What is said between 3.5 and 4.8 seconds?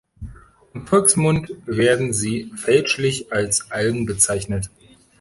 Algen bezeichnet.